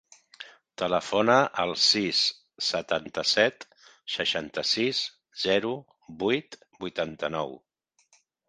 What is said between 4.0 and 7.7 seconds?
seixanta-sis, zero, vuit, vuitanta-nou.